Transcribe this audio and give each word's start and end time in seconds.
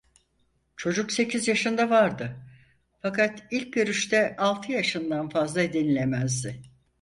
Çocuk 0.77 1.11
sekiz 1.11 1.47
yaşında 1.47 1.89
vardı, 1.89 2.35
fakat 3.01 3.43
ilk 3.51 3.73
görüşte 3.73 4.35
altı 4.37 4.71
yaşından 4.71 5.29
fazla 5.29 5.61
denilemezdi. 5.73 6.61